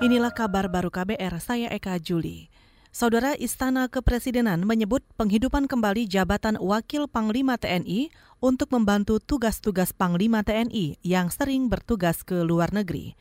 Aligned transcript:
Inilah 0.00 0.32
kabar 0.32 0.64
baru 0.72 0.88
KBR, 0.88 1.44
saya 1.44 1.68
Eka 1.76 2.00
Juli. 2.00 2.48
Saudara 2.88 3.36
Istana 3.36 3.84
Kepresidenan 3.84 4.64
menyebut 4.64 5.04
penghidupan 5.20 5.68
kembali 5.68 6.08
jabatan 6.08 6.56
Wakil 6.56 7.04
Panglima 7.04 7.60
TNI 7.60 8.08
untuk 8.40 8.72
membantu 8.72 9.20
tugas-tugas 9.20 9.92
Panglima 9.92 10.40
TNI 10.40 10.96
yang 11.04 11.28
sering 11.28 11.68
bertugas 11.68 12.24
ke 12.24 12.40
luar 12.40 12.72
negeri. 12.72 13.12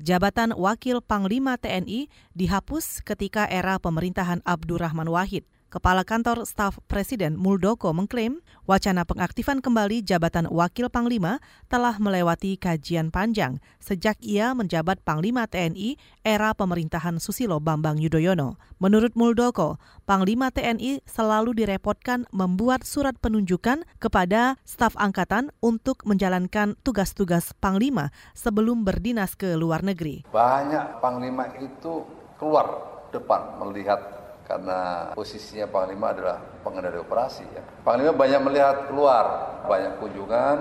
Jabatan 0.00 0.56
Wakil 0.56 1.04
Panglima 1.04 1.60
TNI 1.60 2.08
dihapus 2.32 3.04
ketika 3.04 3.44
era 3.44 3.76
pemerintahan 3.76 4.40
Abdurrahman 4.48 5.12
Wahid. 5.12 5.44
Kepala 5.72 6.04
Kantor 6.04 6.44
Staf 6.44 6.84
Presiden 6.84 7.40
Muldoko 7.40 7.96
mengklaim 7.96 8.44
wacana 8.68 9.08
pengaktifan 9.08 9.64
kembali 9.64 10.04
jabatan 10.04 10.44
Wakil 10.44 10.92
Panglima 10.92 11.40
telah 11.72 11.96
melewati 11.96 12.60
kajian 12.60 13.08
panjang 13.08 13.56
sejak 13.80 14.20
ia 14.20 14.52
menjabat 14.52 15.00
Panglima 15.00 15.48
TNI 15.48 15.96
era 16.28 16.52
pemerintahan 16.52 17.16
Susilo 17.16 17.56
Bambang 17.56 17.96
Yudhoyono. 17.96 18.60
Menurut 18.84 19.16
Muldoko, 19.16 19.80
Panglima 20.04 20.52
TNI 20.52 21.00
selalu 21.08 21.64
direpotkan 21.64 22.28
membuat 22.36 22.84
surat 22.84 23.16
penunjukan 23.16 23.88
kepada 23.96 24.60
staf 24.68 24.92
angkatan 25.00 25.56
untuk 25.64 26.04
menjalankan 26.04 26.76
tugas-tugas 26.84 27.56
Panglima 27.64 28.12
sebelum 28.36 28.84
berdinas 28.84 29.32
ke 29.40 29.56
luar 29.56 29.80
negeri. 29.80 30.28
Banyak 30.28 31.00
Panglima 31.00 31.48
itu 31.64 32.04
keluar 32.36 32.92
depan 33.08 33.56
melihat 33.56 34.21
karena 34.52 35.08
posisinya 35.16 35.64
Panglima 35.64 36.12
adalah 36.12 36.36
pengendali 36.60 37.00
operasi 37.00 37.48
ya. 37.56 37.64
Panglima 37.80 38.12
banyak 38.12 38.40
melihat 38.44 38.76
keluar, 38.92 39.24
banyak 39.64 39.96
kunjungan, 39.96 40.56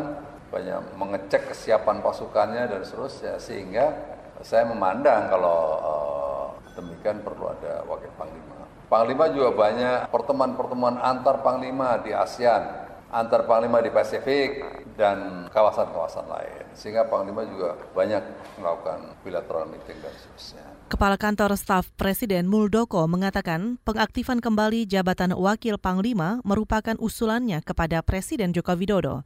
banyak 0.47 0.79
mengecek 0.95 1.51
kesiapan 1.51 1.99
pasukannya 1.99 2.71
dan 2.71 2.87
seterusnya 2.87 3.35
sehingga 3.43 3.91
saya 4.39 4.63
memandang 4.63 5.27
kalau 5.27 5.59
uh, 5.83 6.45
demikian 6.79 7.19
perlu 7.19 7.51
ada 7.51 7.83
wakil 7.83 8.11
panglima. 8.15 8.63
Panglima 8.87 9.25
juga 9.31 9.49
banyak 9.51 9.97
pertemuan-pertemuan 10.07 10.95
antar 11.03 11.43
panglima 11.43 11.99
di 11.99 12.15
ASEAN, 12.15 12.63
antar 13.11 13.43
panglima 13.43 13.83
di 13.83 13.91
Pasifik 13.91 14.80
dan 14.95 15.47
kawasan-kawasan 15.51 16.25
lain. 16.27 16.63
Sehingga 16.75 17.07
panglima 17.07 17.43
juga 17.47 17.75
banyak 17.91 18.23
melakukan 18.59 19.15
bilateral 19.23 19.67
meeting 19.67 19.99
dan 19.99 20.13
seterusnya. 20.15 20.65
Kepala 20.91 21.15
Kantor 21.15 21.55
Staf 21.55 21.87
Presiden 21.95 22.51
Muldoko 22.51 23.07
mengatakan 23.07 23.79
pengaktifan 23.87 24.43
kembali 24.43 24.83
jabatan 24.83 25.31
Wakil 25.31 25.79
Panglima 25.79 26.43
merupakan 26.43 26.99
usulannya 26.99 27.63
kepada 27.63 28.03
Presiden 28.03 28.51
Joko 28.51 28.75
Widodo. 28.75 29.23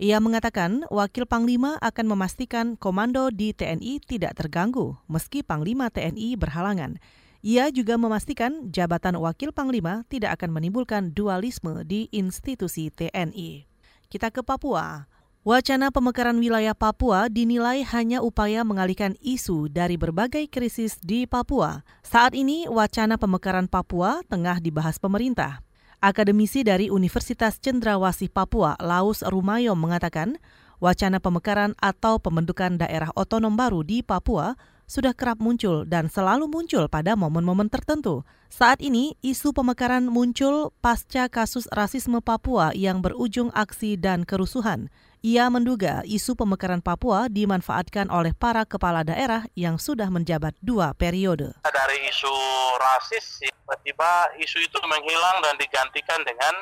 Ia 0.00 0.18
mengatakan 0.24 0.88
Wakil 0.88 1.28
Panglima 1.28 1.76
akan 1.84 2.16
memastikan 2.16 2.80
komando 2.80 3.28
di 3.28 3.52
TNI 3.52 4.00
tidak 4.02 4.40
terganggu 4.40 4.96
meski 5.04 5.44
Panglima 5.44 5.92
TNI 5.92 6.34
berhalangan. 6.40 6.96
Ia 7.42 7.74
juga 7.74 7.98
memastikan 7.98 8.70
jabatan 8.70 9.18
Wakil 9.18 9.50
Panglima 9.50 10.06
tidak 10.06 10.40
akan 10.40 10.54
menimbulkan 10.54 11.10
dualisme 11.10 11.82
di 11.82 12.06
institusi 12.14 12.88
TNI. 12.88 13.71
Kita 14.12 14.28
ke 14.28 14.44
Papua. 14.44 15.08
Wacana 15.40 15.88
pemekaran 15.88 16.36
wilayah 16.36 16.76
Papua 16.76 17.32
dinilai 17.32 17.80
hanya 17.80 18.20
upaya 18.20 18.60
mengalihkan 18.60 19.16
isu 19.24 19.72
dari 19.72 19.96
berbagai 19.96 20.52
krisis 20.52 21.00
di 21.00 21.24
Papua. 21.24 21.80
Saat 22.04 22.36
ini, 22.36 22.68
wacana 22.68 23.16
pemekaran 23.16 23.72
Papua 23.72 24.20
tengah 24.28 24.60
dibahas 24.60 25.00
pemerintah. 25.00 25.64
Akademisi 26.04 26.60
dari 26.60 26.92
Universitas 26.92 27.56
Cendrawasih 27.56 28.28
Papua, 28.28 28.76
Laus 28.84 29.24
Rumayom 29.24 29.80
mengatakan, 29.80 30.36
wacana 30.76 31.16
pemekaran 31.16 31.72
atau 31.80 32.20
pembentukan 32.20 32.76
daerah 32.76 33.08
otonom 33.16 33.56
baru 33.56 33.80
di 33.80 34.04
Papua 34.04 34.60
sudah 34.92 35.16
kerap 35.16 35.40
muncul 35.40 35.88
dan 35.88 36.12
selalu 36.12 36.52
muncul 36.52 36.84
pada 36.92 37.16
momen-momen 37.16 37.72
tertentu. 37.72 38.28
Saat 38.52 38.84
ini, 38.84 39.16
isu 39.24 39.56
pemekaran 39.56 40.04
muncul 40.04 40.76
pasca 40.84 41.32
kasus 41.32 41.64
rasisme 41.72 42.20
Papua 42.20 42.76
yang 42.76 43.00
berujung 43.00 43.48
aksi 43.56 43.96
dan 43.96 44.28
kerusuhan. 44.28 44.92
Ia 45.24 45.48
menduga 45.48 46.04
isu 46.04 46.36
pemekaran 46.36 46.84
Papua 46.84 47.32
dimanfaatkan 47.32 48.12
oleh 48.12 48.36
para 48.36 48.68
kepala 48.68 49.00
daerah 49.00 49.48
yang 49.56 49.80
sudah 49.80 50.12
menjabat 50.12 50.52
dua 50.60 50.92
periode. 50.92 51.56
Dari 51.64 51.98
isu 52.12 52.34
rasis, 52.76 53.40
tiba-tiba 53.40 54.36
isu 54.44 54.60
itu 54.60 54.76
menghilang 54.84 55.40
dan 55.40 55.56
digantikan 55.56 56.20
dengan 56.28 56.52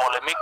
polemik 0.00 0.40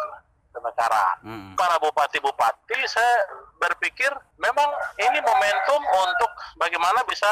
pemekaran. 0.53 1.17
Hmm. 1.25 1.51
Para 1.59 1.81
bupati-bupati, 1.81 2.79
saya 2.87 3.27
berpikir 3.59 4.13
memang 4.39 4.69
ini 5.01 5.19
momentum 5.25 5.81
untuk 5.81 6.32
bagaimana 6.63 7.03
bisa 7.11 7.27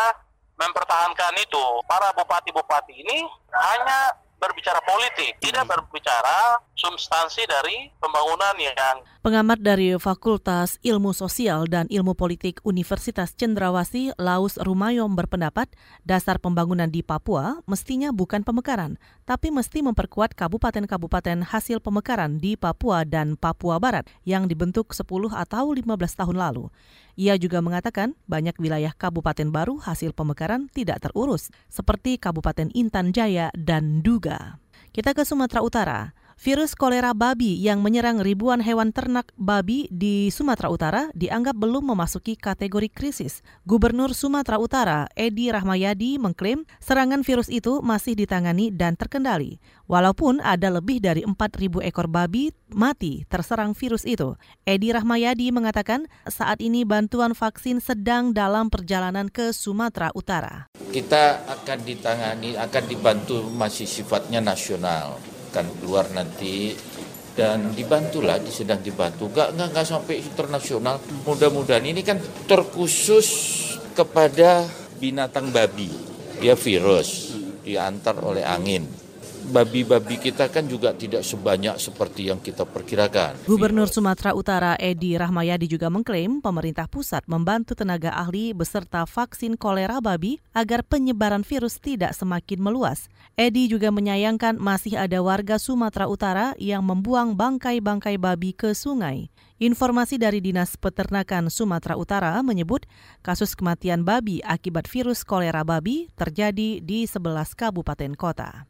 mempertahankan 0.58 1.34
itu. 1.38 1.64
Para 1.86 2.10
bupati-bupati 2.18 2.98
ini 2.98 3.22
hanya 3.54 4.18
berbicara 4.40 4.80
politik, 4.80 5.36
tidak 5.38 5.68
hmm. 5.68 5.72
berbicara 5.76 6.58
substansi 6.72 7.44
dari 7.44 7.92
pembangunan 8.00 8.56
yang 8.56 9.04
Pengamat 9.20 9.60
dari 9.60 9.92
Fakultas 10.00 10.80
Ilmu 10.80 11.12
Sosial 11.12 11.68
dan 11.68 11.84
Ilmu 11.92 12.16
Politik 12.16 12.64
Universitas 12.64 13.36
Cendrawasih, 13.36 14.16
Laus 14.16 14.56
Rumayom 14.56 15.12
berpendapat 15.12 15.68
dasar 16.08 16.40
pembangunan 16.40 16.88
di 16.88 17.04
Papua 17.04 17.60
mestinya 17.68 18.16
bukan 18.16 18.40
pemekaran, 18.40 18.96
tapi 19.28 19.52
mesti 19.52 19.84
memperkuat 19.84 20.32
kabupaten-kabupaten 20.32 21.44
hasil 21.44 21.84
pemekaran 21.84 22.40
di 22.40 22.56
Papua 22.56 23.04
dan 23.04 23.36
Papua 23.36 23.76
Barat 23.76 24.08
yang 24.24 24.48
dibentuk 24.48 24.96
10 24.96 25.04
atau 25.36 25.68
15 25.68 25.84
tahun 26.16 26.36
lalu. 26.40 26.72
Ia 27.18 27.36
juga 27.36 27.60
mengatakan 27.60 28.16
banyak 28.24 28.56
wilayah 28.56 28.96
kabupaten 28.96 29.52
baru 29.52 29.76
hasil 29.82 30.16
pemekaran 30.16 30.70
tidak 30.72 31.02
terurus, 31.04 31.52
seperti 31.68 32.16
Kabupaten 32.16 32.70
Intan 32.72 33.12
Jaya 33.12 33.50
dan 33.52 34.00
Duga. 34.00 34.29
Kita 34.90 35.14
ke 35.14 35.22
Sumatera 35.22 35.62
Utara. 35.62 36.00
Virus 36.40 36.72
kolera 36.72 37.12
babi 37.12 37.60
yang 37.60 37.84
menyerang 37.84 38.16
ribuan 38.24 38.64
hewan 38.64 38.96
ternak 38.96 39.28
babi 39.36 39.84
di 39.92 40.32
Sumatera 40.32 40.72
Utara 40.72 41.12
dianggap 41.12 41.52
belum 41.52 41.92
memasuki 41.92 42.32
kategori 42.32 42.88
krisis. 42.88 43.44
Gubernur 43.68 44.16
Sumatera 44.16 44.56
Utara, 44.56 45.04
Edi 45.12 45.52
Rahmayadi, 45.52 46.16
mengklaim 46.16 46.64
serangan 46.80 47.20
virus 47.20 47.52
itu 47.52 47.84
masih 47.84 48.16
ditangani 48.16 48.72
dan 48.72 48.96
terkendali. 48.96 49.60
Walaupun 49.84 50.40
ada 50.40 50.72
lebih 50.72 51.04
dari 51.04 51.28
4.000 51.28 51.84
ekor 51.84 52.08
babi 52.08 52.56
mati 52.72 53.28
terserang 53.28 53.76
virus 53.76 54.08
itu. 54.08 54.32
Edi 54.64 54.96
Rahmayadi 54.96 55.52
mengatakan 55.52 56.08
saat 56.24 56.64
ini 56.64 56.88
bantuan 56.88 57.36
vaksin 57.36 57.84
sedang 57.84 58.32
dalam 58.32 58.72
perjalanan 58.72 59.28
ke 59.28 59.52
Sumatera 59.52 60.08
Utara. 60.16 60.69
Kita 60.90 61.46
akan 61.46 61.78
ditangani, 61.86 62.58
akan 62.58 62.84
dibantu 62.90 63.46
masih 63.46 63.86
sifatnya 63.86 64.42
nasional. 64.42 65.22
Akan 65.50 65.66
keluar 65.78 66.10
nanti 66.10 66.74
dan 67.38 67.72
dibantulah 67.72 68.42
sedang 68.50 68.82
dibantu. 68.82 69.30
Gak 69.30 69.54
nggak 69.54 69.68
nggak 69.70 69.86
sampai 69.86 70.18
internasional. 70.18 70.98
Mudah-mudahan 71.24 71.86
ini 71.86 72.02
kan 72.02 72.18
terkhusus 72.50 73.28
kepada 73.94 74.66
binatang 74.98 75.54
babi. 75.54 75.90
Ya 76.42 76.58
virus 76.58 77.36
diantar 77.62 78.16
oleh 78.24 78.42
angin 78.42 78.99
babi-babi 79.50 80.16
kita 80.16 80.46
kan 80.46 80.64
juga 80.70 80.94
tidak 80.94 81.26
sebanyak 81.26 81.76
seperti 81.76 82.30
yang 82.30 82.38
kita 82.38 82.62
perkirakan. 82.62 83.44
Gubernur 83.44 83.90
Sumatera 83.90 84.32
Utara 84.32 84.72
Edi 84.78 85.18
Rahmayadi 85.18 85.66
juga 85.66 85.90
mengklaim 85.90 86.38
pemerintah 86.38 86.86
pusat 86.86 87.26
membantu 87.26 87.74
tenaga 87.74 88.14
ahli 88.14 88.54
beserta 88.54 89.02
vaksin 89.04 89.58
kolera 89.58 89.98
babi 89.98 90.38
agar 90.54 90.86
penyebaran 90.86 91.42
virus 91.42 91.82
tidak 91.82 92.14
semakin 92.14 92.62
meluas. 92.62 93.10
Edi 93.34 93.66
juga 93.66 93.90
menyayangkan 93.90 94.56
masih 94.56 94.94
ada 94.94 95.18
warga 95.20 95.58
Sumatera 95.58 96.06
Utara 96.06 96.54
yang 96.56 96.86
membuang 96.86 97.34
bangkai-bangkai 97.34 98.16
babi 98.16 98.54
ke 98.54 98.70
sungai. 98.72 99.28
Informasi 99.60 100.16
dari 100.16 100.40
Dinas 100.40 100.72
Peternakan 100.80 101.52
Sumatera 101.52 101.92
Utara 102.00 102.32
menyebut 102.40 102.88
kasus 103.20 103.52
kematian 103.52 104.08
babi 104.08 104.40
akibat 104.40 104.88
virus 104.88 105.20
kolera 105.20 105.68
babi 105.68 106.08
terjadi 106.16 106.80
di 106.80 107.04
11 107.04 107.52
kabupaten 107.52 108.16
kota. 108.16 108.69